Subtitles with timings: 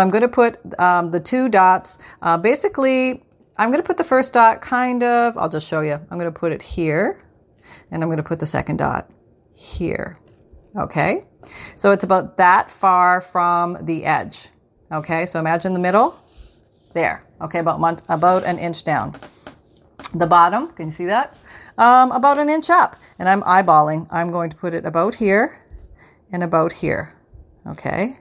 [0.00, 1.98] I'm going to put um, the two dots.
[2.22, 3.22] Uh, basically,
[3.56, 5.92] I'm going to put the first dot kind of, I'll just show you.
[5.92, 7.20] I'm going to put it here,
[7.90, 9.10] and I'm going to put the second dot
[9.52, 10.18] here.
[10.76, 11.26] Okay?
[11.76, 14.48] So it's about that far from the edge.
[14.92, 16.18] Okay, so imagine the middle.
[16.94, 17.24] There.
[17.40, 19.14] Okay, about, about an inch down.
[20.14, 21.36] The bottom, can you see that?
[21.78, 22.96] Um, about an inch up.
[23.18, 24.08] And I'm eyeballing.
[24.10, 25.60] I'm going to put it about here
[26.32, 27.14] and about here.
[27.66, 28.18] Okay.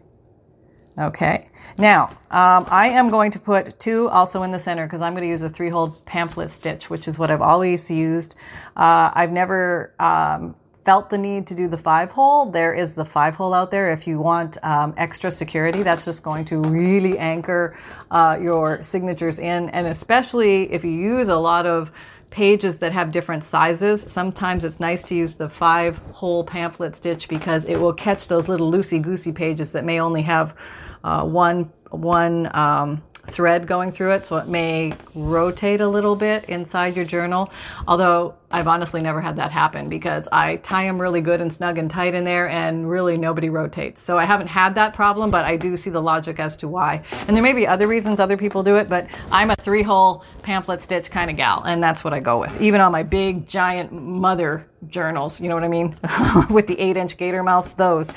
[0.97, 1.49] Okay.
[1.77, 5.23] Now, um, I am going to put two also in the center because I'm going
[5.23, 8.35] to use a three hole pamphlet stitch, which is what I've always used.
[8.75, 12.47] Uh, I've never um, felt the need to do the five hole.
[12.47, 15.83] There is the five hole out there if you want um, extra security.
[15.83, 17.77] That's just going to really anchor
[18.11, 19.69] uh, your signatures in.
[19.69, 21.91] And especially if you use a lot of
[22.29, 24.01] pages that have different sizes.
[24.07, 28.47] Sometimes it's nice to use the five hole pamphlet stitch because it will catch those
[28.47, 30.55] little loosey goosey pages that may only have
[31.03, 36.45] uh, one one um, thread going through it, so it may rotate a little bit
[36.45, 37.51] inside your journal.
[37.87, 41.77] Although I've honestly never had that happen because I tie them really good and snug
[41.77, 44.01] and tight in there, and really nobody rotates.
[44.01, 47.03] So I haven't had that problem, but I do see the logic as to why.
[47.27, 50.23] And there may be other reasons other people do it, but I'm a three hole
[50.41, 52.59] pamphlet stitch kind of gal, and that's what I go with.
[52.61, 55.97] Even on my big giant mother journals, you know what I mean,
[56.49, 58.11] with the eight inch gator mouse, those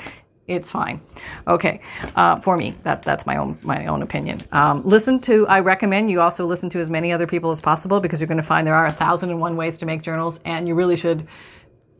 [0.47, 1.01] it's fine.
[1.47, 1.79] Okay,
[2.15, 4.41] uh, for me, that that's my own my own opinion.
[4.51, 5.47] Um, listen to.
[5.47, 8.37] I recommend you also listen to as many other people as possible because you're going
[8.37, 10.97] to find there are a thousand and one ways to make journals, and you really
[10.97, 11.27] should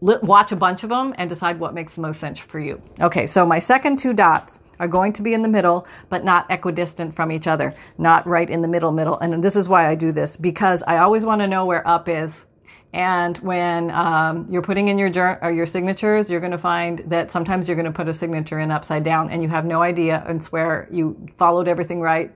[0.01, 2.81] li- watch a bunch of them and decide what makes the most sense for you.
[2.99, 6.45] Okay, so my second two dots are going to be in the middle, but not
[6.51, 9.17] equidistant from each other, not right in the middle middle.
[9.19, 12.09] And this is why I do this because I always want to know where up
[12.09, 12.45] is
[12.93, 17.31] and when um, you're putting in your or your signatures, you're going to find that
[17.31, 20.23] sometimes you're going to put a signature in upside down, and you have no idea
[20.27, 22.33] and swear you followed everything right.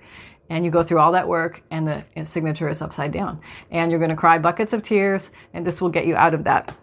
[0.50, 4.00] And you go through all that work, and the signature is upside down, and you're
[4.00, 6.74] going to cry buckets of tears, and this will get you out of that,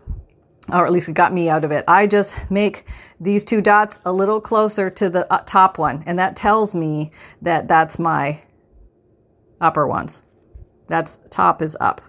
[0.70, 1.82] or at least it got me out of it.
[1.88, 2.84] I just make
[3.18, 7.10] these two dots a little closer to the uh, top one, and that tells me
[7.40, 8.42] that that's my
[9.62, 10.22] upper ones.
[10.86, 12.02] That's top is up.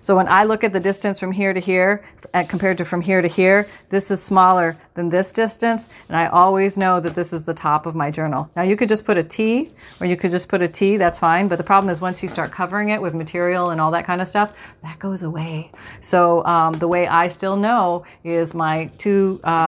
[0.00, 2.04] So when I look at the distance from here to here
[2.48, 5.88] compared to from here to here, this is smaller than this distance.
[6.08, 8.50] And I always know that this is the top of my journal.
[8.56, 11.18] Now you could just put a T or you could just put a T, that's
[11.18, 11.48] fine.
[11.48, 14.20] But the problem is once you start covering it with material and all that kind
[14.20, 15.70] of stuff, that goes away.
[16.00, 19.40] So um, the way I still know is my two.
[19.44, 19.66] Uh...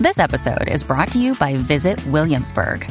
[0.00, 2.90] this episode is brought to you by Visit Williamsburg.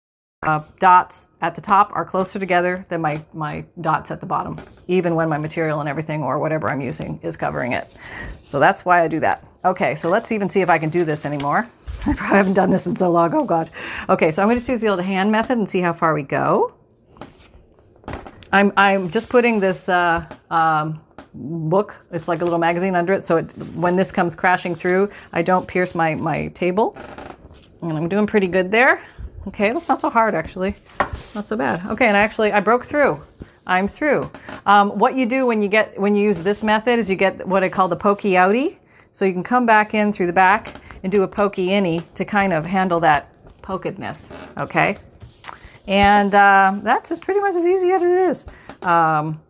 [0.43, 4.59] uh, dots at the top are closer together than my, my dots at the bottom,
[4.87, 7.87] even when my material and everything or whatever I'm using is covering it.
[8.43, 9.45] So that's why I do that.
[9.63, 11.67] Okay, so let's even see if I can do this anymore.
[12.07, 13.35] I probably haven't done this in so long.
[13.35, 13.69] Oh, God.
[14.09, 16.23] Okay, so I'm going to use the old hand method and see how far we
[16.23, 16.73] go.
[18.51, 23.21] I'm, I'm just putting this uh, um, book, it's like a little magazine under it,
[23.21, 26.97] so it, when this comes crashing through, I don't pierce my, my table.
[27.83, 29.03] And I'm doing pretty good there.
[29.47, 30.75] Okay, that's not so hard actually.
[31.33, 31.85] Not so bad.
[31.87, 33.21] Okay, and actually I broke through.
[33.65, 34.29] I'm through.
[34.65, 37.47] Um, what you do when you get when you use this method is you get
[37.47, 38.77] what I call the pokey outie.
[39.11, 42.25] So you can come back in through the back and do a pokey innie to
[42.25, 43.29] kind of handle that
[43.61, 44.31] pokedness.
[44.57, 44.95] Okay,
[45.87, 48.45] and uh, that's pretty much as easy as it is.
[48.81, 49.41] Um,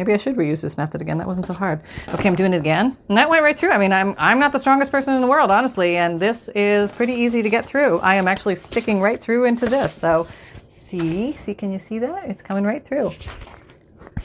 [0.00, 1.18] Maybe I should reuse this method again.
[1.18, 1.82] That wasn't so hard.
[2.08, 2.96] Okay, I'm doing it again.
[3.10, 3.68] And that went right through.
[3.68, 6.90] I mean, I'm, I'm not the strongest person in the world, honestly, and this is
[6.90, 7.98] pretty easy to get through.
[7.98, 9.92] I am actually sticking right through into this.
[9.92, 10.26] So,
[10.70, 12.30] see, see, can you see that?
[12.30, 13.12] It's coming right through.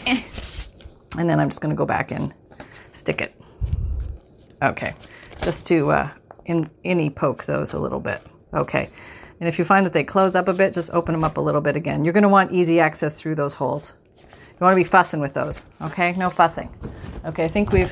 [0.05, 0.23] Eh.
[1.17, 2.33] And then I'm just going to go back and
[2.93, 3.35] stick it.
[4.61, 4.93] Okay,
[5.41, 6.09] just to uh,
[6.45, 8.21] in, any poke those a little bit.
[8.53, 8.89] Okay.
[9.41, 11.41] And if you find that they close up a bit, just open them up a
[11.41, 12.05] little bit again.
[12.05, 13.93] You're going to want easy access through those holes.
[14.55, 16.13] You want to be fussing with those, okay?
[16.13, 16.73] No fussing.
[17.25, 17.91] Okay, I think we've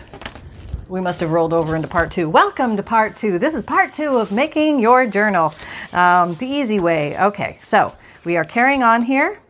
[0.88, 2.30] we must have rolled over into part two.
[2.30, 3.38] Welcome to part two.
[3.38, 5.54] This is part two of making your journal
[5.92, 7.18] um, the easy way.
[7.18, 7.94] Okay, so
[8.24, 9.42] we are carrying on here,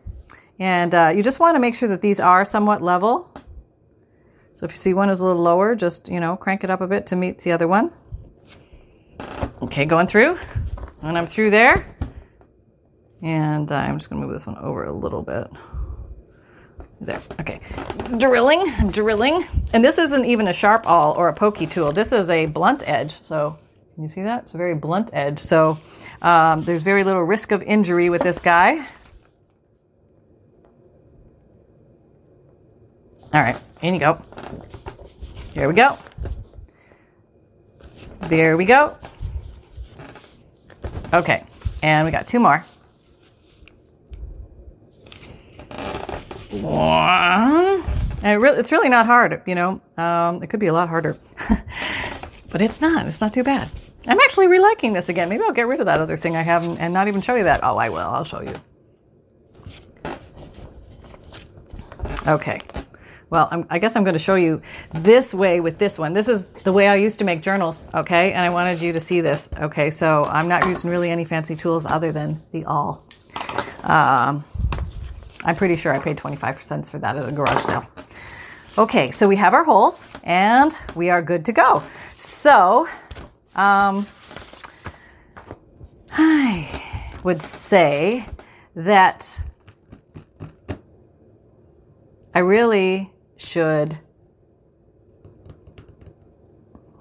[0.58, 3.32] and uh, you just want to make sure that these are somewhat level.
[4.54, 6.82] So if you see one is a little lower, just you know crank it up
[6.82, 7.92] a bit to meet the other one.
[9.62, 10.40] Okay, going through,
[11.04, 11.86] and I'm through there,
[13.22, 15.46] and I'm just going to move this one over a little bit.
[17.06, 17.22] There.
[17.40, 17.60] Okay.
[18.18, 19.46] Drilling, I'm drilling.
[19.74, 21.92] And this isn't even a sharp awl or a pokey tool.
[21.92, 23.22] This is a blunt edge.
[23.22, 23.58] So,
[23.96, 24.44] can you see that?
[24.44, 25.40] It's a very blunt edge.
[25.40, 25.78] So,
[26.22, 28.86] um, there's very little risk of injury with this guy.
[33.34, 34.22] All right, in you go.
[35.54, 35.98] Here we go.
[38.28, 38.96] There we go.
[41.12, 41.44] Okay,
[41.82, 42.64] and we got two more.
[45.70, 45.84] One.
[46.30, 46.40] And
[48.24, 49.82] it really, it's really not hard, you know.
[49.98, 51.18] Um, it could be a lot harder,
[52.52, 53.08] but it's not.
[53.08, 53.70] It's not too bad.
[54.06, 55.30] I'm actually reliking this again.
[55.30, 57.36] Maybe I'll get rid of that other thing I have and, and not even show
[57.36, 57.62] you that.
[57.64, 58.00] Oh, I will.
[58.00, 58.54] I'll show you.
[62.28, 62.62] Okay.
[63.30, 64.62] Well, I'm, i guess I'm going to show you
[64.94, 66.14] this way with this one.
[66.14, 68.32] This is the way I used to make journals, okay?
[68.32, 69.90] And I wanted you to see this, okay?
[69.90, 73.04] So I'm not using really any fancy tools other than the awl.
[73.84, 74.46] Um,
[75.46, 77.86] I'm pretty sure I paid 25 cents for that at a garage sale.
[78.78, 81.84] Okay, so we have our holes and we are good to go.
[82.18, 82.88] So,
[83.56, 84.08] um,
[86.12, 86.82] I
[87.24, 88.26] would say
[88.76, 89.44] that
[92.34, 93.98] I really should.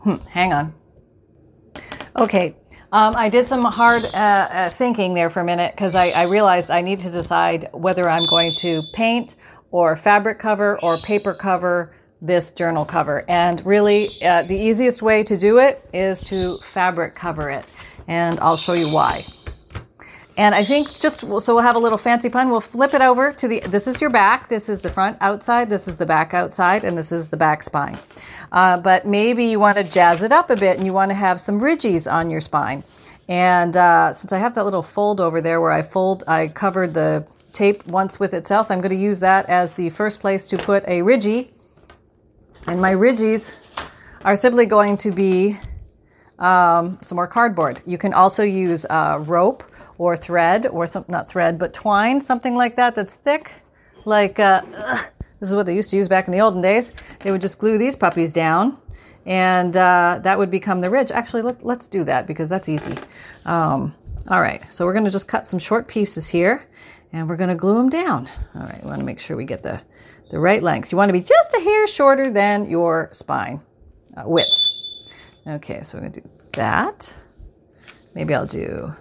[0.01, 0.75] Hmm, hang on.
[2.17, 2.57] Okay,
[2.93, 6.23] um, I did some hard uh, uh, thinking there for a minute because I, I,
[6.25, 9.37] realized I need to decide whether I'm going to paint
[9.71, 13.25] or fabric cover or paper cover this journal cover.
[13.29, 17.65] And really, uh, the easiest way to do it is to fabric cover it.
[18.09, 19.25] And I'll show you why.
[20.37, 22.51] And I think just so we'll have a little fancy pun.
[22.51, 23.61] We'll flip it over to the.
[23.61, 24.49] This is your back.
[24.49, 25.69] This is the front outside.
[25.69, 27.99] This is the back outside, and this is the back spine.
[28.53, 31.15] Uh, but maybe you want to jazz it up a bit, and you want to
[31.15, 32.85] have some ridges on your spine.
[33.29, 36.95] And uh, since I have that little fold over there where I fold, I covered
[36.95, 38.71] the tape once with itself.
[38.71, 41.51] I'm going to use that as the first place to put a ridgy.
[42.67, 43.57] And my ridges
[44.25, 45.59] are simply going to be
[46.39, 47.81] um, some more cardboard.
[47.87, 49.65] You can also use uh, rope
[49.99, 53.63] or thread or some not thread but twine something like that that's thick
[54.05, 54.61] like uh,
[55.43, 56.93] this is what they used to use back in the olden days.
[57.19, 58.79] They would just glue these puppies down
[59.27, 61.11] and uh, that would become the ridge.
[61.11, 62.95] Actually let, us do that because that's easy.
[63.45, 63.93] Um,
[64.31, 66.65] all right so we're going to just cut some short pieces here
[67.13, 68.29] and we're going to glue them down.
[68.55, 69.83] All right we want to make sure we get the
[70.31, 70.93] the right length.
[70.93, 73.61] You want to be just a hair shorter than your spine
[74.17, 75.11] uh, width.
[75.45, 77.17] Okay so we're going to do that.
[78.15, 78.95] Maybe i'll do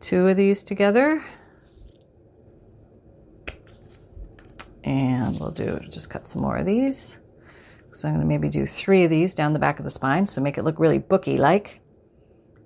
[0.00, 1.22] two of these together.
[4.84, 7.20] And we'll do just cut some more of these.
[7.90, 10.26] So I'm going to maybe do three of these down the back of the spine,
[10.26, 11.80] so make it look really booky like.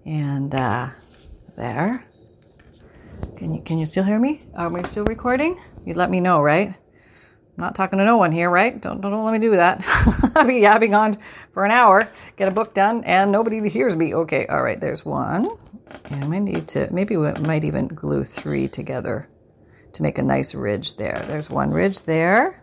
[0.04, 0.88] And uh,
[1.56, 2.04] there.
[3.36, 4.42] Can you can you still hear me?
[4.56, 5.60] Are we still recording?
[5.84, 6.68] You'd let me know, right?
[6.68, 8.80] I'm not talking to no one here, right?
[8.80, 9.82] Don't don't, don't let me do that.
[10.36, 11.18] I'll be yabbing on
[11.52, 14.14] for an hour, get a book done, and nobody hears me.
[14.14, 14.80] Okay, all right.
[14.80, 15.48] There's one.
[16.10, 19.28] And we need to, maybe we might even glue three together
[19.92, 21.24] to make a nice ridge there.
[21.28, 22.62] There's one ridge there.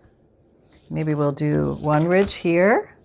[0.89, 2.95] Maybe we'll do one ridge here.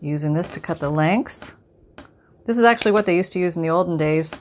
[0.00, 1.56] Using this to cut the lengths.
[2.44, 4.36] This is actually what they used to use in the olden days.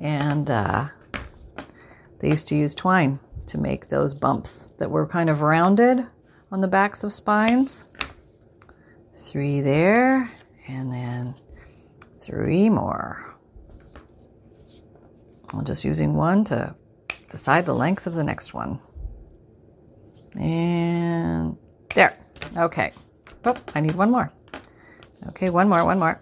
[0.00, 0.88] And uh,
[2.18, 6.06] they used to use twine to make those bumps that were kind of rounded
[6.50, 7.84] on the backs of spines.
[9.14, 10.30] Three there,
[10.66, 11.34] and then
[12.22, 13.36] Three more.
[15.52, 16.74] I'm just using one to
[17.28, 18.78] decide the length of the next one.
[20.38, 21.56] And
[21.94, 22.16] there.
[22.56, 22.92] Okay.
[23.44, 24.32] Oh, I need one more.
[25.28, 26.20] Okay, one more, one more.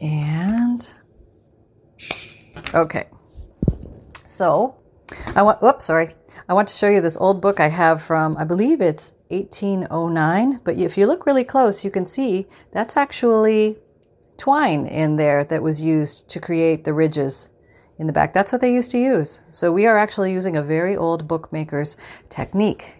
[0.00, 0.94] And
[2.74, 3.08] okay.
[4.26, 4.76] So
[5.34, 6.14] I want oops, sorry.
[6.48, 10.60] I want to show you this old book I have from I believe it's 1809,
[10.64, 13.78] but if you look really close, you can see that's actually
[14.36, 17.48] twine in there that was used to create the ridges
[17.98, 18.32] in the back.
[18.32, 19.40] That's what they used to use.
[19.50, 21.96] So we are actually using a very old bookmaker's
[22.28, 22.96] technique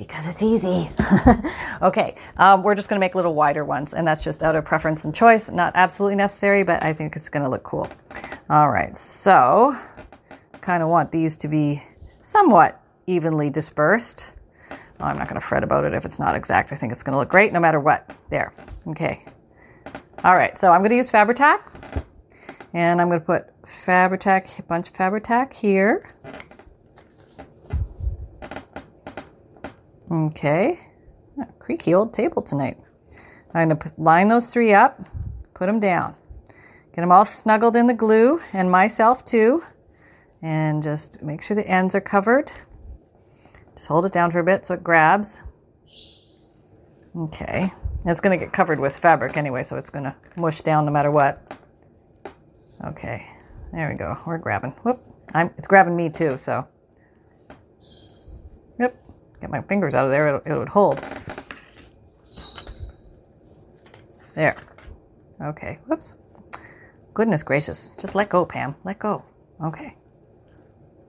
[0.00, 0.90] because it's easy.
[1.82, 4.64] okay, um, we're just going to make little wider ones, and that's just out of
[4.64, 5.50] preference and choice.
[5.50, 7.86] Not absolutely necessary, but I think it's going to look cool.
[8.48, 9.76] All right, so
[10.62, 11.82] kind of want these to be
[12.22, 14.32] somewhat evenly dispersed.
[14.98, 16.72] Well, I'm not going to fret about it if it's not exact.
[16.72, 18.10] I think it's going to look great no matter what.
[18.30, 18.54] There.
[18.86, 19.22] Okay.
[20.24, 22.04] All right, so I'm going to use Fabri-Tac,
[22.72, 26.10] and I'm going to put Fabri-Tac, a bunch of Fabri-Tac here.
[30.10, 30.80] Okay,
[31.38, 32.76] oh, creaky old table tonight.
[33.54, 35.00] I'm going to line those three up,
[35.54, 36.14] put them down,
[36.94, 39.62] get them all snuggled in the glue, and myself too.
[40.42, 42.52] and just make sure the ends are covered.
[43.74, 45.42] Just hold it down for a bit so it grabs.
[47.16, 47.72] Okay.
[48.06, 50.92] It's going to get covered with fabric anyway, so it's going to mush down no
[50.92, 51.58] matter what.
[52.84, 53.26] Okay.
[53.72, 54.18] There we go.
[54.26, 54.72] We're grabbing.
[54.82, 55.00] Whoop.
[55.32, 56.66] I'm, it's grabbing me too, so.
[58.80, 58.96] Yep.
[59.40, 60.36] Get my fingers out of there.
[60.36, 60.98] It, would hold.
[64.34, 64.56] There.
[65.42, 65.78] Okay.
[65.86, 66.18] Whoops.
[67.14, 67.92] Goodness gracious.
[68.00, 68.74] Just let go, Pam.
[68.84, 69.24] Let go.
[69.64, 69.96] Okay.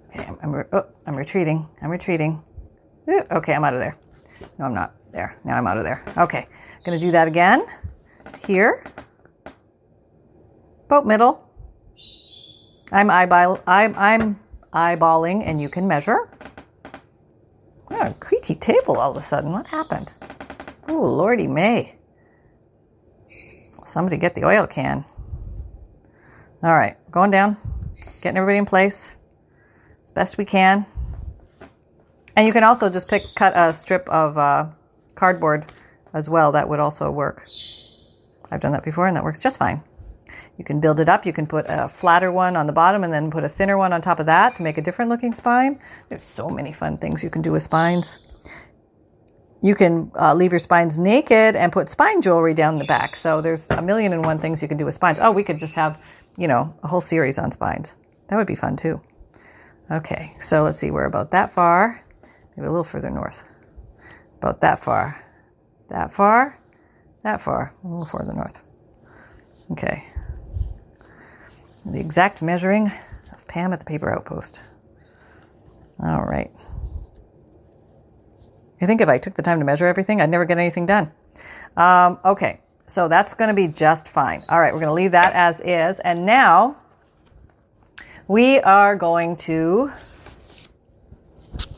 [0.10, 0.26] Okay.
[0.26, 1.68] I'm, I'm, oh, I'm retreating.
[1.82, 2.44] I'm retreating.
[3.32, 3.98] Okay, I'm out of there.
[4.60, 4.96] No, I'm not.
[5.12, 5.36] There.
[5.44, 6.04] Now I'm out of there.
[6.18, 6.48] Okay.
[6.86, 7.66] To do that again.
[8.46, 8.84] Here.
[10.86, 11.51] About middle.
[12.92, 13.62] I'm eyeball.
[13.66, 14.40] I'm, I'm
[14.74, 16.30] eyeballing, and you can measure.
[17.90, 19.52] Oh, a creaky table all of a sudden.
[19.52, 20.12] What happened?
[20.88, 21.96] Oh, Lordy May.
[23.28, 25.06] Somebody get the oil can.
[26.64, 27.58] All right, going down,
[28.22, 29.16] getting everybody in place
[30.04, 30.86] as best we can.
[32.36, 34.70] And you can also just pick, cut a strip of uh,
[35.16, 35.72] cardboard
[36.14, 36.52] as well.
[36.52, 37.48] That would also work.
[38.50, 39.84] I've done that before, and that works just fine.
[40.58, 41.26] You can build it up.
[41.26, 43.94] You can put a flatter one on the bottom and then put a thinner one
[43.94, 45.80] on top of that to make a different looking spine.
[46.10, 48.20] There's so many fun things you can do with spines.
[49.64, 53.16] You can uh, leave your spines naked and put spine jewelry down the back.
[53.16, 55.20] So there's a million and one things you can do with spines.
[55.22, 56.02] Oh, we could just have,
[56.38, 57.96] you know, a whole series on spines.
[58.30, 59.02] That would be fun too.
[59.92, 62.02] Okay, so let's see, we're about that far,
[62.56, 63.44] maybe a little further north.
[64.38, 65.22] About that far,
[65.90, 66.58] that far,
[67.24, 68.58] that far, a little further north.
[69.72, 70.06] Okay.
[71.86, 72.92] The exact measuring
[73.32, 74.62] of Pam at the paper outpost.
[76.02, 76.52] All right.
[78.82, 81.12] I think if I took the time to measure everything, I'd never get anything done.
[81.78, 84.44] Um, okay, so that's going to be just fine.
[84.50, 86.00] All right, we're going to leave that as is.
[86.00, 86.78] And now
[88.28, 89.92] we are going to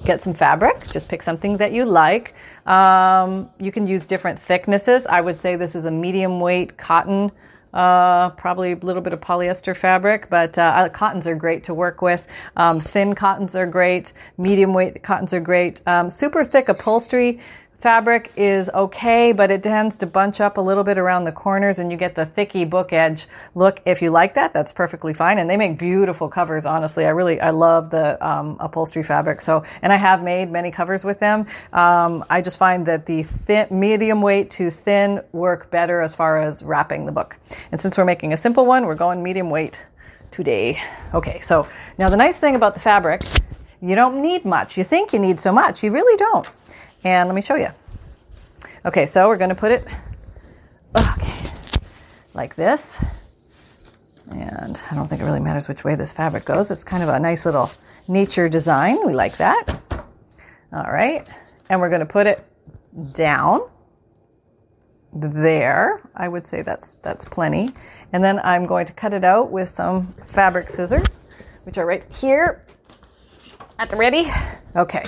[0.06, 0.88] get some fabric.
[0.90, 2.36] Just pick something that you like.
[2.66, 5.06] Um, you can use different thicknesses.
[5.08, 7.32] I would say this is a medium weight cotton
[7.74, 12.02] uh, probably a little bit of polyester fabric, but uh, cottons are great to work
[12.02, 12.28] with.
[12.56, 14.14] Um, thin cottons are great.
[14.38, 15.82] Medium weight cottons are great.
[15.88, 17.40] Um, super thick upholstery
[17.84, 21.80] fabric is okay, but it tends to bunch up a little bit around the corners
[21.80, 23.82] and you get the thicky book edge look.
[23.86, 25.38] If you like that, that's perfectly fine.
[25.38, 27.06] And they make beautiful covers, honestly.
[27.06, 29.42] I really, I love the um, upholstery fabric.
[29.42, 31.46] So, and I have made many covers with them.
[31.74, 36.42] Um, I just find that the thin, medium weight to thin work better as far
[36.42, 37.38] as wrapping the book.
[37.74, 39.86] And since we're making a simple one, we're going medium weight
[40.32, 40.80] today.
[41.14, 43.24] Okay, so now the nice thing about the fabric,
[43.82, 44.78] you don't need much.
[44.78, 46.48] You think you need so much, you really don't.
[47.04, 47.70] And let me show you.
[48.86, 49.86] Okay, so we're going to put it
[50.98, 51.50] okay,
[52.34, 53.04] like this.
[54.32, 56.72] And I don't think it really matters which way this fabric goes.
[56.72, 57.72] It's kind of a nice little
[58.08, 58.98] nature design.
[59.06, 59.66] We like that.
[60.72, 61.28] All right.
[61.70, 62.46] And we're going to put it
[63.14, 63.62] down
[65.14, 66.02] there.
[66.16, 67.70] I would say that's that's plenty.
[68.12, 71.20] And then I'm going to cut it out with some fabric scissors,
[71.64, 72.66] which are right here
[73.80, 74.26] at the ready.
[74.76, 75.04] Okay.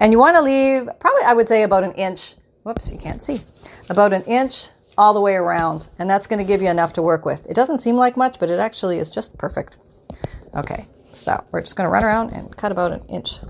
[0.00, 2.34] And you want to leave probably, I would say, about an inch.
[2.62, 3.40] Whoops, you can't see.
[3.88, 5.88] About an inch all the way around.
[5.98, 7.44] And that's going to give you enough to work with.
[7.46, 9.76] It doesn't seem like much, but it actually is just perfect.
[10.54, 13.40] Okay, so we're just going to run around and cut about an inch.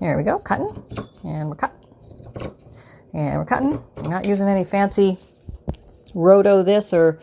[0.00, 0.70] Here we go, cutting.
[1.24, 1.76] And we're cutting.
[3.12, 3.82] And we're cutting.
[3.98, 5.18] I'm not using any fancy
[6.14, 7.20] roto this or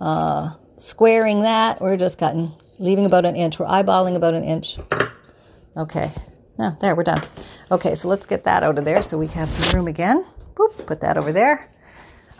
[0.00, 1.80] uh, squaring that.
[1.80, 3.58] We're just cutting, leaving about an inch.
[3.58, 4.78] We're eyeballing about an inch.
[5.76, 6.10] Okay.
[6.58, 7.22] Now, there, we're done.
[7.70, 10.24] Okay, so let's get that out of there so we can have some room again.
[10.54, 11.68] Boop, put that over there.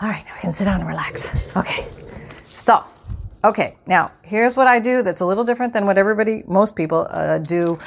[0.01, 1.57] All right, now we can sit down and relax.
[1.57, 1.87] Okay.
[2.45, 2.85] So,
[3.43, 7.07] okay, now here's what I do that's a little different than what everybody, most people
[7.11, 7.79] uh, do,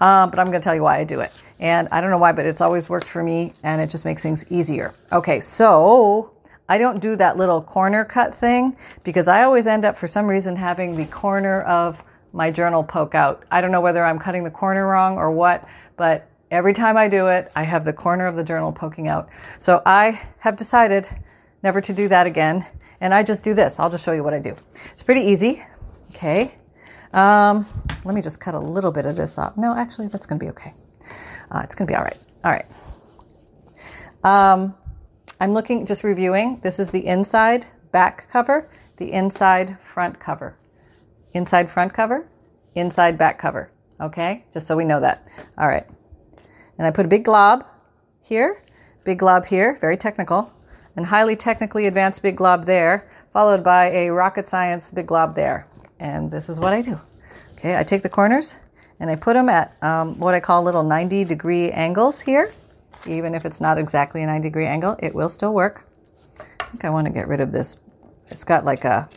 [0.00, 1.32] um, but I'm going to tell you why I do it.
[1.58, 4.22] And I don't know why, but it's always worked for me and it just makes
[4.22, 4.94] things easier.
[5.12, 6.31] Okay, so
[6.72, 10.26] I don't do that little corner cut thing because I always end up, for some
[10.26, 12.02] reason, having the corner of
[12.32, 13.44] my journal poke out.
[13.50, 17.08] I don't know whether I'm cutting the corner wrong or what, but every time I
[17.08, 19.28] do it, I have the corner of the journal poking out.
[19.58, 21.10] So I have decided
[21.62, 22.64] never to do that again.
[23.02, 23.78] And I just do this.
[23.78, 24.56] I'll just show you what I do.
[24.92, 25.62] It's pretty easy.
[26.12, 26.54] Okay.
[27.12, 27.66] Um,
[28.06, 29.58] let me just cut a little bit of this off.
[29.58, 30.72] No, actually, that's going to be okay.
[31.50, 32.16] Uh, it's going to be all right.
[32.42, 32.66] All right.
[34.24, 34.74] Um,
[35.42, 36.60] I'm looking, just reviewing.
[36.62, 38.68] This is the inside back cover,
[38.98, 40.56] the inside front cover.
[41.34, 42.28] Inside front cover,
[42.76, 43.72] inside back cover.
[44.00, 45.26] Okay, just so we know that.
[45.58, 45.84] All right.
[46.78, 47.66] And I put a big glob
[48.20, 48.62] here,
[49.02, 50.54] big glob here, very technical.
[50.94, 55.66] and highly technically advanced big glob there, followed by a rocket science big glob there.
[55.98, 57.00] And this is what I do.
[57.54, 58.60] Okay, I take the corners
[59.00, 62.52] and I put them at um, what I call little 90 degree angles here.
[63.06, 65.86] Even if it's not exactly a 90 degree angle, it will still work.
[66.60, 67.76] I think I want to get rid of this.
[68.28, 69.08] It's got like a,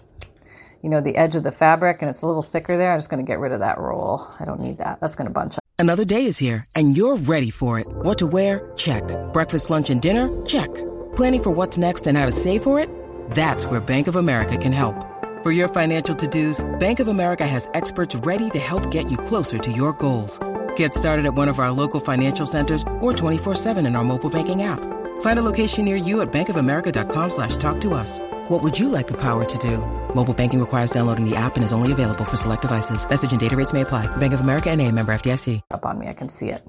[0.81, 2.91] you know, the edge of the fabric and it's a little thicker there.
[2.91, 4.27] I'm just going to get rid of that roll.
[4.39, 4.99] I don't need that.
[4.99, 5.63] That's going to bunch up.
[5.77, 7.87] Another day is here and you're ready for it.
[7.87, 8.71] What to wear?
[8.75, 9.03] Check.
[9.31, 10.45] Breakfast, lunch, and dinner?
[10.45, 10.73] Check.
[11.15, 12.89] Planning for what's next and how to save for it?
[13.31, 14.95] That's where Bank of America can help.
[15.43, 19.57] For your financial to-dos, Bank of America has experts ready to help get you closer
[19.59, 20.39] to your goals.
[20.75, 24.63] Get started at one of our local financial centers or 24-7 in our mobile banking
[24.63, 24.79] app.
[25.21, 28.19] Find a location near you at bankofamerica.com slash talk to us.
[28.47, 29.79] What would you like the power to do?
[30.13, 33.07] Mobile banking requires downloading the app and is only available for select devices.
[33.09, 34.07] Message and data rates may apply.
[34.17, 35.61] Bank of America and a member FDIC.
[35.71, 36.61] Up on me, I can see it.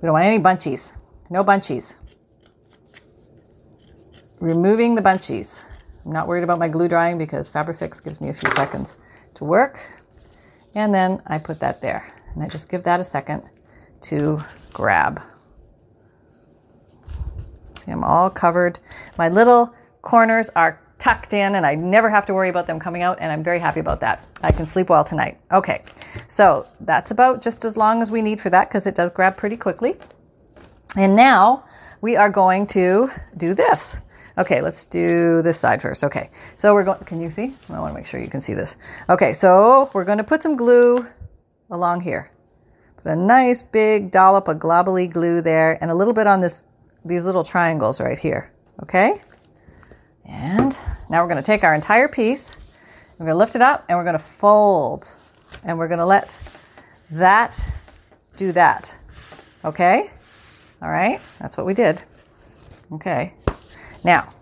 [0.00, 0.92] We don't want any bunchies.
[1.30, 1.96] No bunchies.
[4.40, 5.64] Removing the bunchies.
[6.04, 8.96] I'm not worried about my glue drying because Fabrifix gives me a few seconds
[9.34, 9.80] to work.
[10.74, 12.14] And then I put that there.
[12.34, 13.42] And I just give that a second
[14.02, 15.20] to grab.
[17.76, 18.78] See, I'm all covered.
[19.16, 23.02] My little corners are tucked in and I never have to worry about them coming
[23.02, 24.26] out and I'm very happy about that.
[24.42, 25.40] I can sleep well tonight.
[25.50, 25.82] Okay,
[26.28, 29.36] so that's about just as long as we need for that because it does grab
[29.36, 29.96] pretty quickly.
[30.96, 31.64] And now
[32.02, 33.98] we are going to do this.
[34.36, 36.04] Okay, let's do this side first.
[36.04, 37.54] Okay, so we're going, can you see?
[37.70, 38.76] I want to make sure you can see this.
[39.08, 41.06] Okay, so we're going to put some glue
[41.70, 42.30] along here.
[42.96, 46.64] Put a nice big dollop of globbly glue there and a little bit on this,
[47.04, 48.52] these little triangles right here.
[48.82, 49.22] Okay?
[50.24, 50.76] And
[51.08, 52.56] now we're going to take our entire piece,
[53.18, 55.16] we're going to lift it up and we're going to fold.
[55.64, 56.40] And we're going to let
[57.10, 57.60] that
[58.36, 58.96] do that.
[59.64, 60.10] Okay?
[60.80, 61.20] All right?
[61.38, 62.02] That's what we did.
[62.92, 63.34] Okay.
[64.04, 64.32] Now,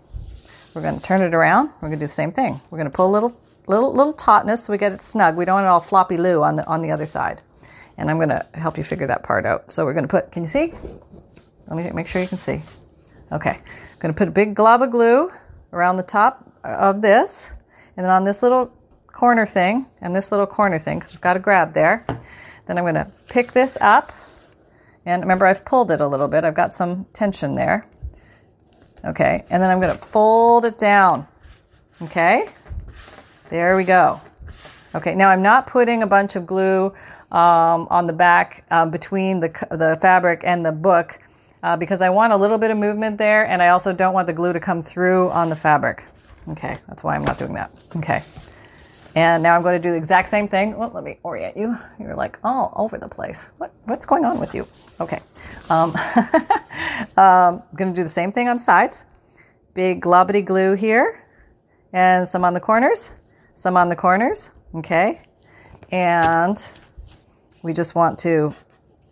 [0.73, 1.71] we're going to turn it around.
[1.81, 2.61] We're going to do the same thing.
[2.69, 3.37] We're going to pull a little
[3.69, 5.37] little little tautness so we get it snug.
[5.37, 7.41] We don't want it all floppy loo on the on the other side.
[7.97, 9.73] And I'm going to help you figure that part out.
[9.73, 10.73] So we're going to put, can you see?
[11.67, 12.61] Let me make sure you can see.
[13.29, 13.49] Okay.
[13.51, 15.29] I'm going to put a big glob of glue
[15.73, 17.51] around the top of this,
[17.97, 18.73] and then on this little
[19.07, 22.05] corner thing, and this little corner thing, because it's got a grab there.
[22.65, 24.13] Then I'm going to pick this up,
[25.05, 26.45] and remember I've pulled it a little bit.
[26.45, 27.85] I've got some tension there.
[29.03, 31.27] Okay, and then I'm going to fold it down.
[32.01, 32.47] Okay,
[33.49, 34.21] there we go.
[34.95, 36.93] Okay, now I'm not putting a bunch of glue
[37.31, 41.19] um, on the back um, between the, the fabric and the book
[41.61, 44.27] uh, because I want a little bit of movement there and I also don't want
[44.27, 46.05] the glue to come through on the fabric.
[46.47, 47.71] Okay, that's why I'm not doing that.
[47.97, 48.23] Okay.
[49.15, 50.77] And now I'm going to do the exact same thing.
[50.77, 51.77] Well, let me orient you.
[51.99, 53.49] You're like all over the place.
[53.57, 54.67] What, what's going on with you?
[54.99, 55.19] Okay.
[55.69, 55.91] Um,
[57.17, 59.05] um, I'm going to do the same thing on sides.
[59.73, 61.25] Big globbity glue here
[61.91, 63.11] and some on the corners,
[63.59, 64.51] some on the corners.
[64.73, 65.21] Okay.
[65.91, 66.63] And
[67.61, 68.55] we just want to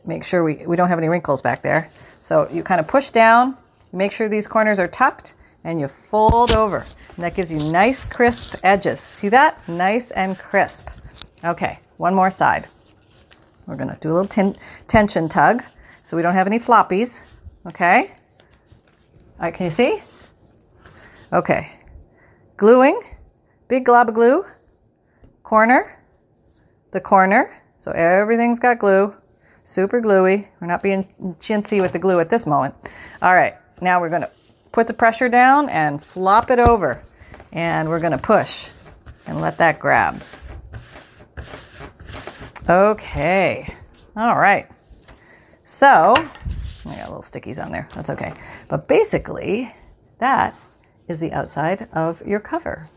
[0.05, 1.89] make sure we, we don't have any wrinkles back there.
[2.21, 3.57] So you kind of push down,
[3.91, 5.33] make sure these corners are tucked,
[5.65, 6.85] and you fold over.
[7.15, 9.01] And that gives you nice crisp edges.
[9.01, 9.67] See that?
[9.67, 10.89] Nice and crisp.
[11.43, 12.67] Okay, one more side.
[13.65, 14.55] We're to do a little ten-
[14.87, 15.61] tension tug
[16.03, 17.23] so we don't have any floppies.
[17.65, 18.11] Okay?
[19.39, 20.01] All right, can you see?
[21.33, 21.69] Okay.
[22.55, 23.01] Gluing,
[23.67, 24.45] big glob of glue,
[25.43, 26.01] corner,
[26.91, 27.61] the corner.
[27.79, 29.15] So everything's got glue,
[29.63, 30.47] super gluey.
[30.59, 31.07] We're not being
[31.39, 32.75] chintzy with the glue at this moment.
[33.21, 34.31] All right, now we're going to
[34.71, 37.03] put the pressure down and flop it over.
[37.51, 38.69] And we're going to push
[39.25, 40.21] and let that grab.
[42.69, 43.73] Okay.
[44.15, 44.69] All right.
[45.63, 47.87] So, I got a little stickies on there.
[47.95, 48.33] That's okay.
[48.67, 49.73] But basically,
[50.19, 50.53] that
[51.07, 52.87] is the outside of your cover.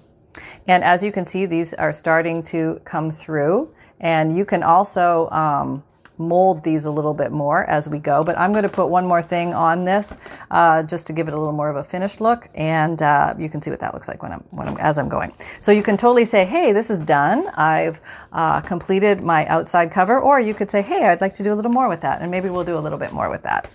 [0.70, 3.74] And as you can see, these are starting to come through.
[3.98, 5.82] And you can also um,
[6.16, 8.22] mold these a little bit more as we go.
[8.22, 10.16] But I'm going to put one more thing on this
[10.48, 13.48] uh, just to give it a little more of a finished look, and uh, you
[13.48, 15.32] can see what that looks like when I'm, when I'm as I'm going.
[15.58, 17.48] So you can totally say, "Hey, this is done.
[17.56, 18.00] I've
[18.32, 21.56] uh, completed my outside cover," or you could say, "Hey, I'd like to do a
[21.56, 23.66] little more with that," and maybe we'll do a little bit more with that.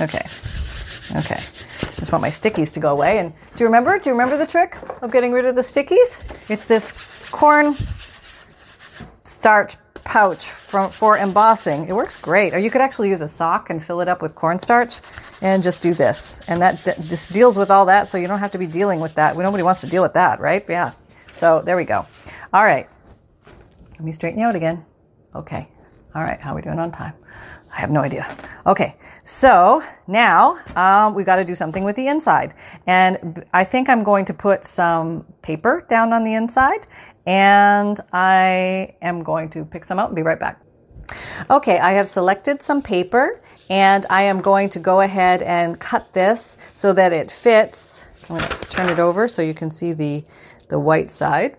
[0.00, 0.24] Okay,
[1.18, 1.61] okay.
[2.12, 3.18] Want my stickies to go away.
[3.18, 3.98] And do you remember?
[3.98, 6.50] Do you remember the trick of getting rid of the stickies?
[6.50, 6.92] It's this
[7.30, 7.74] corn
[9.24, 11.88] starch pouch from, for embossing.
[11.88, 12.52] It works great.
[12.52, 15.00] Or you could actually use a sock and fill it up with cornstarch
[15.40, 16.42] and just do this.
[16.48, 19.00] And that d- just deals with all that, so you don't have to be dealing
[19.00, 19.36] with that.
[19.36, 20.64] Nobody wants to deal with that, right?
[20.68, 20.90] Yeah.
[21.32, 22.04] So there we go.
[22.52, 22.88] All right.
[23.92, 24.84] Let me straighten you out again.
[25.34, 25.68] Okay.
[26.14, 26.40] All right.
[26.40, 27.14] How are we doing on time?
[27.72, 28.26] I have no idea.
[28.66, 32.54] Okay, so now um, we've got to do something with the inside.
[32.86, 36.86] And I think I'm going to put some paper down on the inside
[37.26, 40.60] and I am going to pick some out and be right back.
[41.50, 46.12] Okay, I have selected some paper and I am going to go ahead and cut
[46.12, 48.08] this so that it fits.
[48.28, 50.24] I'm going to turn it over so you can see the,
[50.68, 51.56] the white side.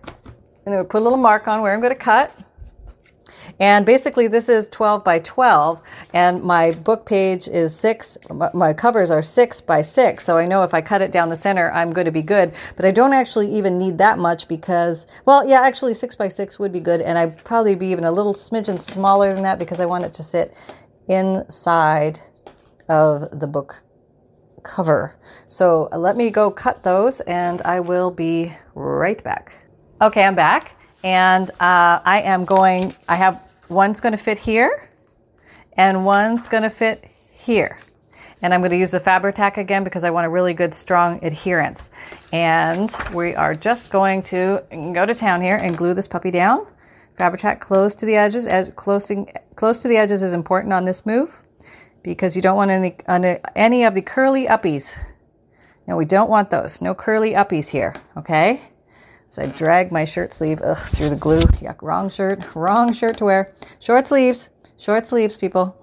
[0.65, 2.35] I'm going to put a little mark on where I'm going to cut.
[3.59, 5.81] And basically, this is 12 by 12,
[6.13, 8.17] and my book page is six.
[8.53, 11.35] My covers are six by six, so I know if I cut it down the
[11.35, 12.53] center, I'm going to be good.
[12.75, 16.59] But I don't actually even need that much because, well, yeah, actually, six by six
[16.59, 19.79] would be good, and I'd probably be even a little smidgen smaller than that because
[19.79, 20.55] I want it to sit
[21.07, 22.19] inside
[22.89, 23.83] of the book
[24.63, 25.15] cover.
[25.47, 29.65] So uh, let me go cut those, and I will be right back.
[30.01, 30.75] Okay, I'm back.
[31.03, 34.89] And uh, I am going, I have one's going to fit here
[35.75, 37.77] and one's going to fit here.
[38.41, 41.23] And I'm going to use the Fabri-Tac again because I want a really good strong
[41.23, 41.91] adherence.
[42.33, 46.67] And we are just going to go to town here and glue this puppy down.
[47.17, 48.45] Fabri-Tac close to the edges.
[48.45, 51.33] Ed, closing, close to the edges is important on this move
[52.01, 52.95] because you don't want any,
[53.55, 55.01] any of the curly uppies.
[55.87, 56.81] No, we don't want those.
[56.81, 58.61] No curly uppies here, okay?
[59.33, 61.39] So I drag my shirt sleeve ugh, through the glue.
[61.39, 63.51] Yuck, wrong shirt, wrong shirt to wear.
[63.79, 65.75] Short sleeves, short sleeves, people.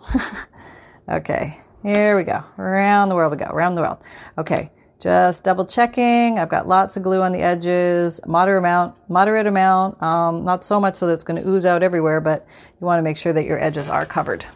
[1.08, 2.44] okay, here we go.
[2.58, 4.04] Around the world we go, around the world.
[4.38, 6.38] Okay, just double checking.
[6.38, 10.78] I've got lots of glue on the edges, moderate amount, moderate amount, um, not so
[10.78, 12.46] much so that it's going to ooze out everywhere, but
[12.80, 14.46] you want to make sure that your edges are covered.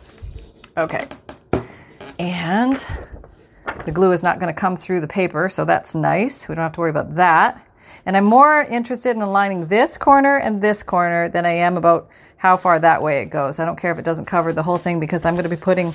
[0.77, 1.09] Okay,
[2.21, 2.77] and
[3.87, 6.49] the glue is not going to come through the paper, so that's nice.
[6.49, 7.61] We don't have to worry about that.
[8.07, 12.09] And I'm more interested in aligning this corner and this corner than I am about
[12.37, 13.59] how far that way it goes.
[13.59, 15.57] I don't care if it doesn't cover the whole thing because I'm going to be
[15.57, 15.89] putting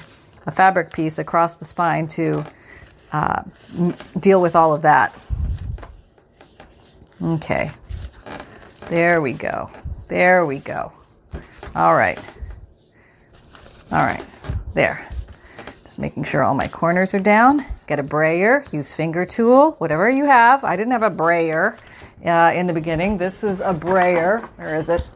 [0.45, 2.43] a fabric piece across the spine to
[3.11, 3.43] uh,
[4.19, 5.15] deal with all of that.
[7.21, 7.71] Okay.
[8.87, 9.69] There we go.
[10.07, 10.91] There we go.
[11.75, 12.17] All right.
[13.91, 14.25] All right.
[14.73, 15.07] There.
[15.83, 17.63] Just making sure all my corners are down.
[17.87, 20.63] Get a brayer, use finger tool, whatever you have.
[20.63, 21.77] I didn't have a brayer
[22.25, 23.17] uh, in the beginning.
[23.17, 24.39] This is a brayer.
[24.55, 25.07] Where is it?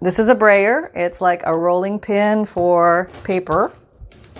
[0.00, 0.92] This is a brayer.
[0.94, 3.72] It's like a rolling pin for paper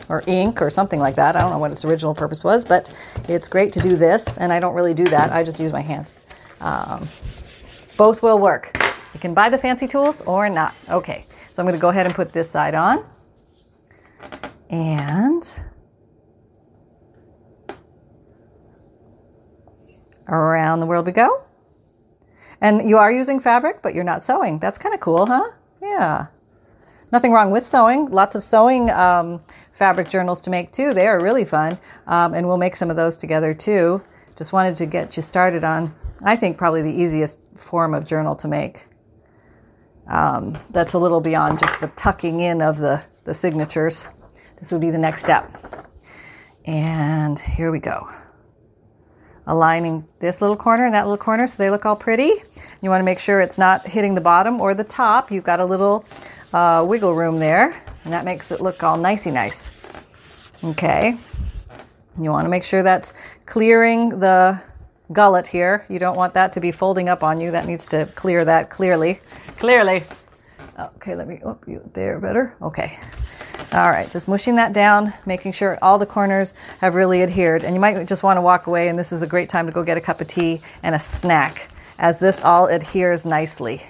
[0.09, 1.37] or ink or something like that.
[1.37, 2.95] I don't know what its original purpose was, but
[3.29, 4.37] it's great to do this.
[4.39, 5.33] And I don't really do that.
[5.33, 6.15] I just use my hands.
[6.61, 7.09] Um,
[7.97, 8.79] both will work.
[9.15, 10.75] You can buy the fancy tools or not.
[10.91, 13.05] Okay, so I'm going to go ahead and put this side on.
[14.69, 15.61] And
[20.29, 21.43] Around the world we go.
[22.61, 24.59] And you are using fabric, but you're not sewing.
[24.59, 25.45] That's kind of cool, huh?
[25.83, 26.29] Yeah.
[27.13, 28.11] Nothing wrong with sewing.
[28.11, 30.95] Lots of sewing um, fabric journals to make too.
[30.95, 31.79] They are really fun.
[32.07, 34.03] Um, and we'll make some of those together too.
[34.37, 38.35] Just wanted to get you started on, I think, probably the easiest form of journal
[38.37, 38.87] to make.
[40.09, 44.09] Um, that's a little beyond just the tucking in of the, the signatures.
[44.59, 45.53] This would be the next step.
[46.65, 48.09] And here we go
[49.47, 52.33] aligning this little corner and that little corner so they look all pretty.
[52.81, 55.31] You want to make sure it's not hitting the bottom or the top.
[55.31, 56.05] You've got a little
[56.53, 59.71] uh, wiggle room there, and that makes it look all nicey nice.
[60.63, 61.17] Okay.
[62.21, 63.13] You want to make sure that's
[63.45, 64.61] clearing the
[65.13, 65.85] gullet here.
[65.89, 67.51] You don't want that to be folding up on you.
[67.51, 69.21] That needs to clear that clearly.
[69.59, 70.05] Clearly.
[70.79, 72.57] Okay, let me, oh, you there better.
[72.63, 72.99] Okay.
[73.75, 77.65] All right, just mushing that down, making sure all the corners have really adhered.
[77.65, 79.73] And you might just want to walk away, and this is a great time to
[79.73, 83.83] go get a cup of tea and a snack as this all adheres nicely.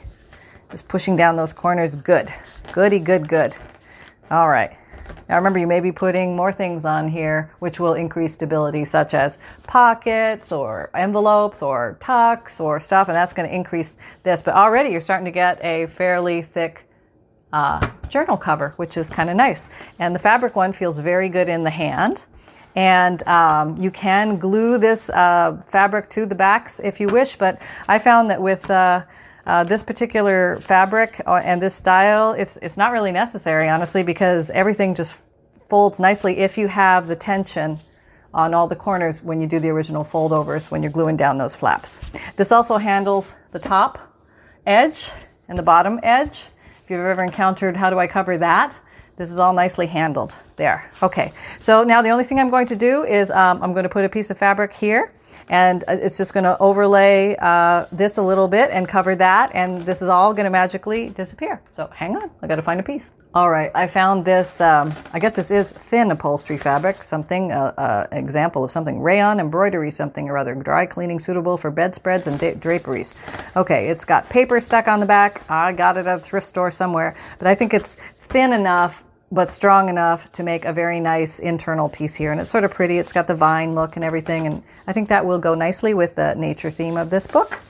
[0.70, 2.33] Just pushing down those corners, good.
[2.73, 3.59] Goody, good, good.
[4.31, 4.75] All right.
[5.29, 9.12] Now remember, you may be putting more things on here which will increase stability, such
[9.12, 14.40] as pockets or envelopes or tucks or stuff, and that's going to increase this.
[14.40, 16.88] But already you're starting to get a fairly thick
[17.55, 19.69] uh, journal cover, which is kind of nice.
[20.01, 22.27] And the fabric one feels very good in the hand.
[22.75, 27.62] And um, you can glue this uh, fabric to the backs if you wish, but
[27.87, 29.05] I found that with uh,
[29.47, 34.51] uh, this particular fabric uh, and this style, it's it's not really necessary, honestly, because
[34.51, 35.21] everything just
[35.69, 37.79] folds nicely if you have the tension
[38.33, 41.38] on all the corners when you do the original fold overs when you're gluing down
[41.38, 42.01] those flaps.
[42.35, 43.99] This also handles the top
[44.67, 45.11] edge
[45.47, 46.47] and the bottom edge.
[46.85, 48.79] If you've ever encountered how do I cover that,
[49.16, 50.37] this is all nicely handled.
[50.57, 50.90] There.
[51.03, 53.88] Okay, so now the only thing I'm going to do is um, I'm going to
[53.88, 55.11] put a piece of fabric here
[55.49, 59.51] and uh, it's just going to overlay uh, this a little bit and cover that,
[59.55, 61.61] and this is all going to magically disappear.
[61.75, 63.11] So hang on, I got to find a piece.
[63.35, 64.61] All right, I found this.
[64.61, 69.40] Um, I guess this is thin upholstery fabric, something uh, uh, example of something rayon
[69.40, 73.12] embroidery, something or other, dry cleaning suitable for bedspreads and da- draperies.
[73.57, 75.42] Okay, it's got paper stuck on the back.
[75.51, 79.50] I got it at a thrift store somewhere, but I think it's thin enough but
[79.50, 82.30] strong enough to make a very nice internal piece here.
[82.30, 82.98] And it's sort of pretty.
[82.98, 84.46] It's got the vine look and everything.
[84.46, 87.60] And I think that will go nicely with the nature theme of this book.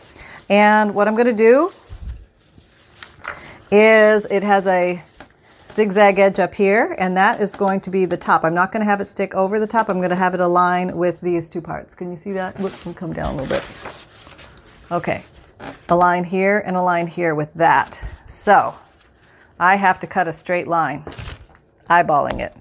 [0.51, 1.71] And what I'm going to do
[3.71, 5.03] is it has a
[5.71, 8.45] zigzag edge up here, and that is going to be the top.
[8.45, 9.89] I'm not going to have it stick over the top.
[9.89, 11.95] I'm going to have it align with these two parts.
[11.95, 12.61] Can you see that?
[12.61, 13.65] Let me come down a little bit.
[14.93, 15.25] Okay,
[15.89, 18.01] a line here and a line here with that.
[18.27, 18.77] So
[19.59, 21.03] I have to cut a straight line,
[21.89, 22.55] eyeballing it.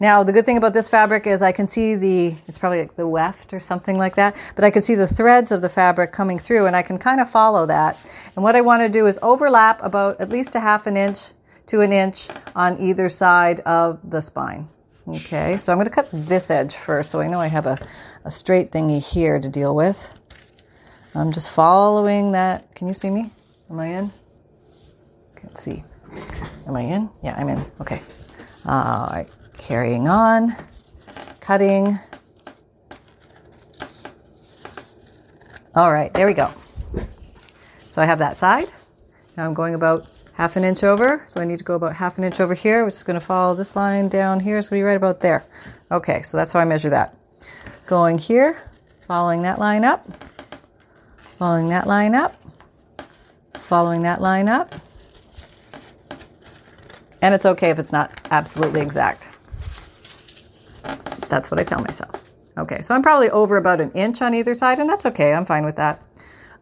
[0.00, 2.96] Now, the good thing about this fabric is I can see the, it's probably like
[2.96, 6.12] the weft or something like that, but I can see the threads of the fabric
[6.12, 7.98] coming through and I can kind of follow that.
[8.36, 11.32] And what I want to do is overlap about at least a half an inch
[11.66, 14.68] to an inch on either side of the spine.
[15.06, 17.78] Okay, so I'm going to cut this edge first so I know I have a,
[18.24, 20.20] a straight thingy here to deal with.
[21.14, 22.74] I'm just following that.
[22.74, 23.30] Can you see me?
[23.70, 24.10] Am I in?
[25.36, 25.84] Can't see.
[26.66, 27.10] Am I in?
[27.22, 27.64] Yeah, I'm in.
[27.80, 28.00] Okay.
[28.64, 29.26] Right.
[29.58, 30.54] Carrying on,
[31.40, 31.98] cutting.
[35.74, 36.50] All right, there we go.
[37.90, 38.68] So I have that side.
[39.36, 41.22] Now I'm going about half an inch over.
[41.26, 43.24] So I need to go about half an inch over here, which is going to
[43.24, 44.58] follow this line down here.
[44.58, 45.44] It's going to be right about there.
[45.90, 47.16] Okay, so that's how I measure that.
[47.86, 48.70] Going here,
[49.06, 50.06] following that line up,
[51.16, 52.34] following that line up,
[53.54, 54.74] following that line up.
[57.24, 59.30] And it's okay if it's not absolutely exact.
[61.30, 62.32] That's what I tell myself.
[62.58, 65.32] Okay, so I'm probably over about an inch on either side, and that's okay.
[65.32, 66.02] I'm fine with that.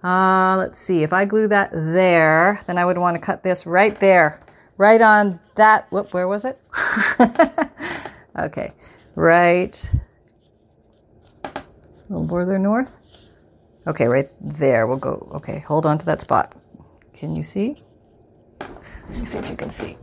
[0.05, 3.66] Uh, let's see, if I glue that there, then I would want to cut this
[3.66, 4.40] right there,
[4.77, 5.90] right on that.
[5.90, 6.61] Whoop, where was it?
[8.38, 8.72] okay,
[9.16, 9.90] right.
[11.42, 11.62] A
[12.09, 12.98] little further north.
[13.88, 14.87] Okay, right there.
[14.87, 15.29] We'll go.
[15.35, 16.55] Okay, hold on to that spot.
[17.14, 17.83] Can you see?
[18.61, 19.98] Let me see if you can see.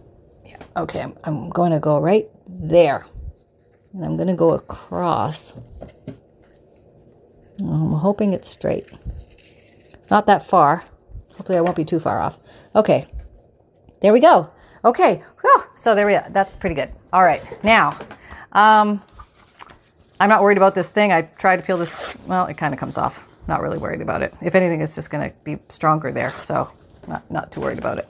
[0.80, 3.06] Okay, I'm, I'm going to go right there.
[3.94, 5.54] And I'm going to go across.
[7.60, 8.90] I'm hoping it's straight.
[10.10, 10.84] Not that far.
[11.36, 12.40] Hopefully, I won't be too far off.
[12.76, 13.08] Okay,
[14.02, 14.52] there we go.
[14.86, 15.64] Okay, Whew.
[15.76, 16.22] so there we go.
[16.30, 16.90] That's pretty good.
[17.12, 17.98] All right, now,
[18.54, 19.02] um,
[20.20, 21.12] I'm not worried about this thing.
[21.12, 22.16] I tried to peel this.
[22.26, 23.28] Well, it kind of comes off.
[23.48, 24.34] Not really worried about it.
[24.42, 26.30] If anything, it's just going to be stronger there.
[26.32, 26.72] So,
[27.06, 28.08] not not too worried about it.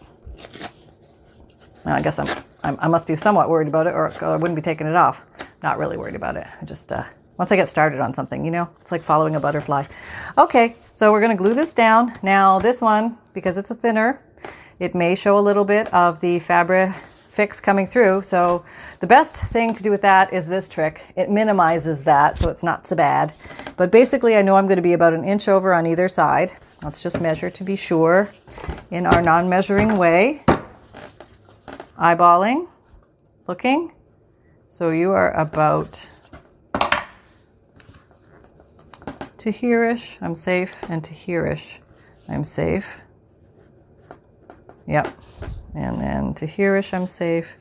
[1.83, 2.27] Well, I guess I'm,
[2.63, 5.25] I'm, i must be somewhat worried about it, or I wouldn't be taking it off.
[5.63, 6.47] Not really worried about it.
[6.61, 7.03] I just uh,
[7.39, 9.85] once I get started on something, you know, it's like following a butterfly.
[10.37, 12.13] Okay, so we're going to glue this down.
[12.21, 14.21] Now, this one, because it's a thinner,
[14.77, 18.21] it may show a little bit of the fabric fix coming through.
[18.21, 18.65] So,
[18.99, 21.01] the best thing to do with that is this trick.
[21.15, 23.33] It minimizes that so it's not so bad.
[23.77, 26.51] But basically, I know I'm going to be about an inch over on either side.
[26.83, 28.29] Let's just measure to be sure
[28.91, 30.43] in our non measuring way.
[31.99, 32.67] Eyeballing,
[33.47, 33.93] looking.
[34.67, 36.07] So, you are about
[39.39, 41.79] to hereish, I'm safe, and to hereish,
[42.29, 43.01] I'm safe.
[44.87, 45.07] Yep.
[45.75, 47.57] And then to hereish, I'm safe,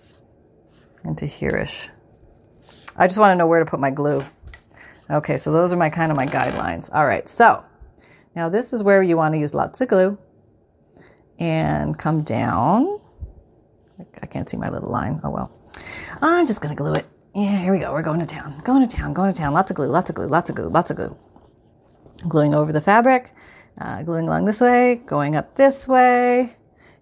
[1.05, 1.89] and to hereish.
[2.97, 4.25] I just want to know where to put my glue.
[5.11, 6.91] Okay, so those are my kind of my guidelines.
[6.93, 7.65] All right, so
[8.37, 10.19] now this is where you want to use lots of glue
[11.39, 12.98] and come down.
[14.23, 15.21] I can't see my little line.
[15.25, 15.53] Oh well.
[16.23, 17.07] I'm just going to glue it.
[17.35, 17.93] Yeah, here we go.
[17.93, 18.61] We're going to town.
[18.65, 19.15] Going to town.
[19.15, 19.53] Going to town.
[19.53, 19.87] Lots of glue.
[19.87, 20.27] Lots of glue.
[20.27, 20.69] Lots of glue.
[20.69, 21.17] Lots of glue
[22.27, 23.33] gluing over the fabric,
[23.81, 26.57] uh, gluing along this way, going up this way,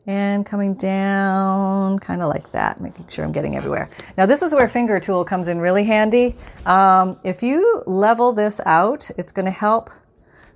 [0.07, 3.89] and coming down kind of like that, making sure I'm getting everywhere.
[4.17, 6.37] Now, this is where finger tool comes in really handy.
[6.65, 9.91] Um, if you level this out, it's going to help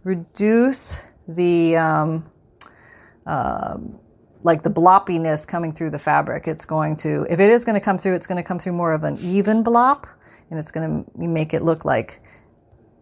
[0.04, 2.30] reduce the um,
[3.26, 3.78] uh,
[4.42, 6.48] like the bloppiness coming through the fabric.
[6.48, 8.72] It's going to, if it is going to come through, it's going to come through
[8.72, 10.06] more of an even blop,
[10.50, 12.20] and it's going to make it look like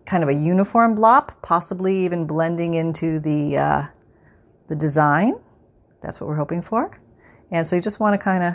[0.04, 3.82] kind of a uniform blop, possibly even blending into the uh,
[4.68, 5.34] the design.
[6.00, 7.00] That's what we're hoping for.
[7.50, 8.54] And so you just want to kind of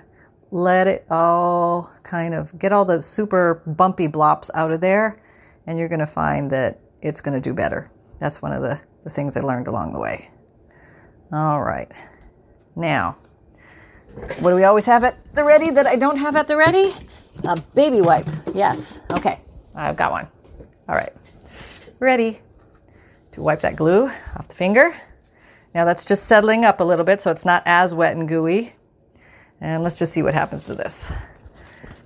[0.51, 5.21] let it all kind of get all the super bumpy blops out of there,
[5.65, 7.91] and you're going to find that it's going to do better.
[8.19, 10.29] That's one of the, the things I learned along the way.
[11.31, 11.91] All right.
[12.75, 13.17] Now,
[14.39, 16.93] what do we always have at the ready that I don't have at the ready?
[17.43, 18.27] A baby wipe.
[18.53, 18.99] Yes.
[19.11, 19.39] Okay.
[19.75, 20.27] I've got one.
[20.87, 21.13] All right
[22.03, 22.39] ready.
[23.31, 24.93] to wipe that glue off the finger.
[25.73, 28.73] Now that's just settling up a little bit so it's not as wet and gooey.
[29.59, 31.11] And let's just see what happens to this.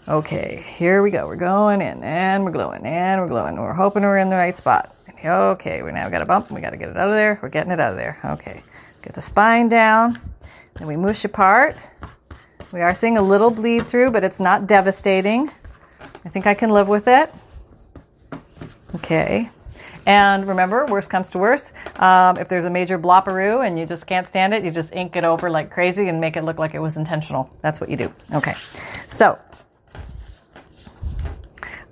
[0.08, 1.28] Okay, here we go.
[1.28, 3.58] We're going in and we're gluing and we're gluing.
[3.58, 4.96] We're hoping we're in the right spot.
[5.24, 6.52] Okay, we now got a bump.
[6.52, 7.40] We got to get it out of there.
[7.42, 8.20] We're getting it out of there.
[8.24, 8.62] Okay,
[9.02, 10.20] get the spine down.
[10.76, 11.76] Then we mush apart.
[12.72, 15.50] We are seeing a little bleed through, but it's not devastating.
[16.26, 17.34] I think I can live with it.
[18.96, 19.50] Okay.
[20.06, 21.74] And remember, worst comes to worst.
[22.00, 25.16] Um, if there's a major blopperoo and you just can't stand it, you just ink
[25.16, 27.50] it over like crazy and make it look like it was intentional.
[27.62, 28.14] That's what you do.
[28.34, 28.54] Okay.
[29.08, 29.38] So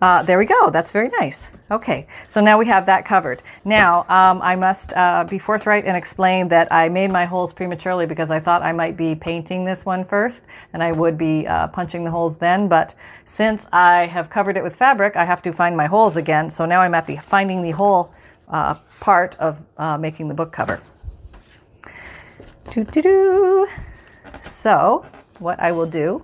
[0.06, 0.70] uh, there we go.
[0.70, 1.52] That's very nice.
[1.72, 3.42] Okay, so now we have that covered.
[3.64, 8.06] Now, um, I must uh, be forthright and explain that I made my holes prematurely
[8.06, 11.70] because I thought I might be painting this one first and I would be uh,
[11.70, 12.68] punching the holes then.
[12.68, 16.52] But since I have covered it with fabric, I have to find my holes again.
[16.52, 18.14] So now I'm at the finding the hole
[18.48, 20.84] uh, part of uh, making the book cover.
[24.44, 25.04] So,
[25.40, 26.24] what I will do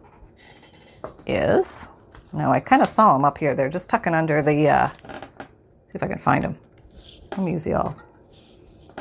[1.26, 1.90] is
[2.34, 3.56] no, I kind of saw them up here.
[3.56, 4.70] They're just tucking under the.
[4.70, 6.58] Uh, see if I can find them.
[7.32, 7.96] Let me use y'all.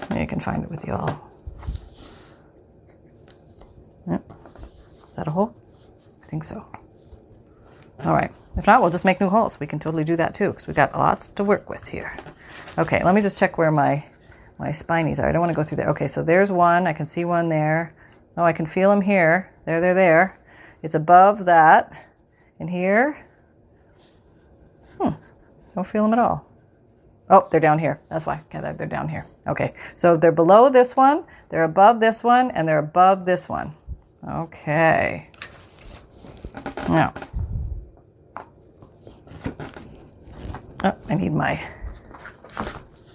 [0.08, 1.30] Maybe I can find it with y'all.
[4.08, 4.32] Yep.
[5.08, 5.54] Is that a hole?
[6.22, 6.66] I think so.
[8.04, 8.32] All right.
[8.56, 9.60] If not, we'll just make new holes.
[9.60, 12.12] We can totally do that too because we've got lots to work with here.
[12.78, 14.04] Okay, let me just check where my
[14.58, 15.28] my spinies are.
[15.28, 15.90] I don't want to go through there.
[15.90, 16.86] Okay, so there's one.
[16.86, 17.94] I can see one there.
[18.36, 19.52] Oh, I can feel them here.
[19.64, 20.38] There, there, there.
[20.82, 22.09] It's above that.
[22.60, 23.16] And here,
[24.98, 25.10] hmm,
[25.74, 26.46] don't feel them at all.
[27.30, 28.00] Oh, they're down here.
[28.10, 28.42] That's why.
[28.52, 29.24] Yeah, they're down here.
[29.48, 33.72] Okay, so they're below this one, they're above this one, and they're above this one.
[34.28, 35.30] Okay.
[36.88, 37.14] Now,
[40.84, 41.62] oh, I need my,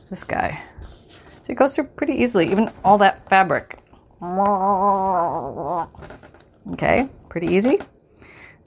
[0.10, 0.60] this guy.
[1.42, 3.78] So it goes through pretty easily, even all that fabric.
[6.74, 7.80] Okay, pretty easy.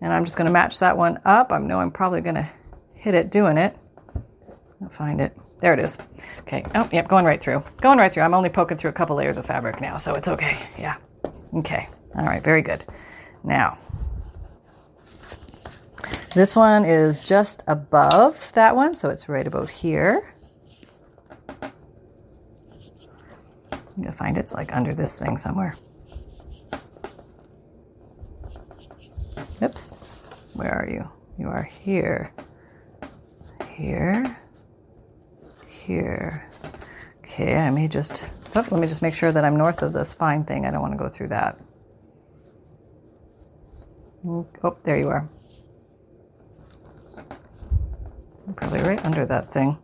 [0.00, 1.52] And I'm just going to match that one up.
[1.52, 2.48] I know I'm probably going to
[2.94, 3.76] hit it doing it.
[4.80, 5.37] I'll find it.
[5.61, 5.98] There it is.
[6.40, 6.64] Okay.
[6.74, 7.64] Oh, yep, going right through.
[7.80, 8.22] Going right through.
[8.22, 10.56] I'm only poking through a couple layers of fabric now, so it's okay.
[10.78, 10.96] Yeah.
[11.52, 11.88] Okay.
[12.14, 12.84] All right, very good.
[13.42, 13.76] Now,
[16.34, 20.32] this one is just above that one, so it's right about here.
[24.02, 24.38] To find.
[24.38, 25.74] It's like under this thing somewhere.
[30.59, 31.09] Where are you?
[31.38, 32.33] You are here.
[33.71, 34.37] Here.
[35.68, 36.49] Here.
[37.18, 38.29] Okay, I may just.
[38.57, 40.66] Oh, let me just make sure that I'm north of the spine thing.
[40.66, 41.61] I don't want to go through that.
[44.27, 45.29] Mm, oh, there you are.
[48.57, 49.79] Probably right under that thing.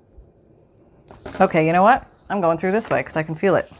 [1.40, 2.04] Okay, you know what?
[2.28, 3.70] I'm going through this way because I can feel it.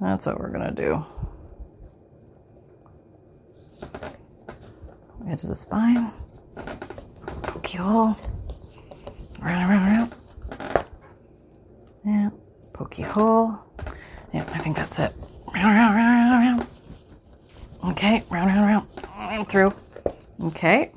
[0.00, 1.04] That's what we're going to do.
[5.28, 6.10] Edge of the spine.
[7.42, 8.16] Pokey hole.
[9.40, 10.14] Round, round, round.
[12.04, 12.30] Yeah,
[12.72, 13.58] pokey hole.
[14.32, 15.12] Yeah, I think that's it.
[15.54, 17.90] Round, round, round, round, round.
[17.92, 18.88] Okay, round, round, round.
[19.16, 19.74] Mm, through.
[20.44, 20.90] Okay.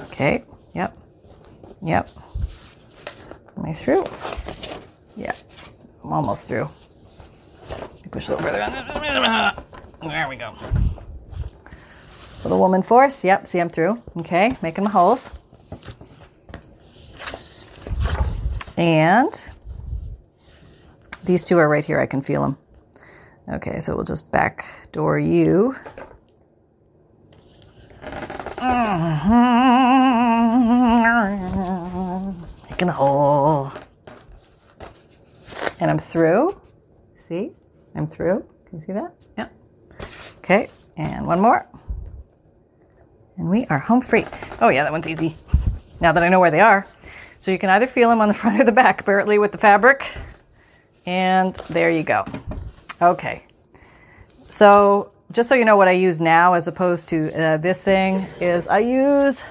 [0.00, 0.96] Okay, yep.
[1.82, 2.08] Yep.
[3.56, 4.04] Am I through?
[5.16, 5.34] Yeah,
[6.04, 6.68] I'm almost through.
[8.10, 9.54] Push a little further.
[10.02, 10.54] There we go.
[12.50, 13.22] Little woman force.
[13.22, 14.02] Yep, see I'm through.
[14.16, 15.30] Okay, making my holes.
[18.76, 19.30] And
[21.22, 22.00] these two are right here.
[22.00, 22.58] I can feel them.
[23.54, 25.76] Okay, so we'll just back door you.
[32.68, 33.70] Making a hole.
[35.78, 36.60] And I'm through.
[37.16, 37.52] See?
[37.94, 38.44] I'm through.
[38.66, 39.14] Can you see that?
[39.38, 39.46] Yeah.
[40.38, 41.69] Okay, and one more.
[43.40, 44.26] And we are home free.
[44.60, 45.34] Oh, yeah, that one's easy.
[45.98, 46.86] Now that I know where they are.
[47.38, 49.56] So you can either feel them on the front or the back, apparently, with the
[49.56, 50.14] fabric.
[51.06, 52.26] And there you go.
[53.00, 53.46] Okay.
[54.50, 58.26] So just so you know what I use now as opposed to uh, this thing
[58.42, 59.42] is I use